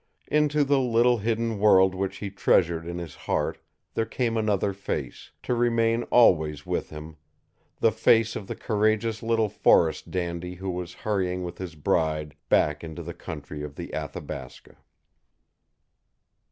Into 0.29 0.63
the 0.63 0.79
little 0.79 1.19
hidden 1.19 1.59
world 1.59 1.93
which 1.93 2.17
he 2.17 2.31
treasured 2.31 2.87
in 2.87 2.97
his 2.97 3.13
heart 3.13 3.59
there 3.93 4.07
came 4.07 4.35
another 4.35 4.73
face, 4.73 5.29
to 5.43 5.53
remain 5.53 6.01
always 6.09 6.65
with 6.65 6.89
him 6.89 7.17
the 7.81 7.91
face 7.91 8.35
of 8.35 8.47
the 8.47 8.55
courageous 8.55 9.21
little 9.21 9.47
forest 9.47 10.09
dandy 10.09 10.55
who 10.55 10.71
was 10.71 10.93
hurrying 11.05 11.43
with 11.43 11.59
his 11.59 11.75
bride 11.75 12.33
back 12.49 12.83
into 12.83 13.03
the 13.03 13.13
country 13.13 13.61
of 13.61 13.75
the 13.75 13.93
Athabasca. 13.93 14.77